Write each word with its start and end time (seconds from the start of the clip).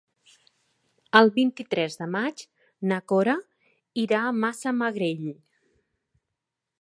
El 1.19 1.29
vint-i-tres 1.35 1.97
de 1.99 2.07
maig 2.15 2.41
na 2.91 2.99
Cora 3.13 3.37
irà 4.05 4.25
a 4.31 4.35
Massamagrell. 4.45 5.31